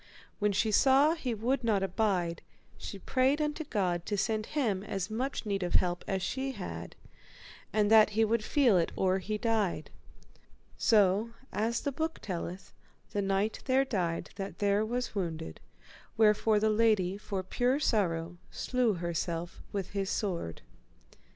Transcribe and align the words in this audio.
When 0.39 0.51
she 0.51 0.71
saw 0.71 1.13
he 1.13 1.35
would 1.35 1.63
not 1.63 1.83
abide, 1.83 2.41
she 2.75 2.97
prayed 2.97 3.39
unto 3.39 3.63
God 3.63 4.03
to 4.07 4.17
send 4.17 4.47
him 4.47 4.81
as 4.83 5.11
much 5.11 5.45
need 5.45 5.61
of 5.61 5.75
help 5.75 6.03
as 6.07 6.23
she 6.23 6.53
had, 6.53 6.95
and 7.71 7.91
that 7.91 8.09
he 8.09 8.25
might 8.25 8.41
feel 8.41 8.79
it 8.79 8.91
or 8.95 9.19
he 9.19 9.37
died. 9.37 9.91
So, 10.75 11.33
as 11.53 11.81
the 11.81 11.91
book 11.91 12.17
telleth, 12.19 12.73
the 13.11 13.21
knight 13.21 13.59
there 13.65 13.85
died 13.85 14.31
that 14.37 14.57
there 14.57 14.83
was 14.83 15.13
wounded, 15.13 15.59
wherefore 16.17 16.59
the 16.59 16.71
lady 16.71 17.15
for 17.15 17.43
pure 17.43 17.79
sorrow 17.79 18.37
slew 18.49 18.93
herself 18.93 19.61
with 19.71 19.91
his 19.91 20.09
sword. 20.09 20.63